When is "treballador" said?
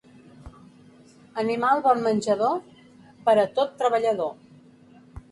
3.83-4.33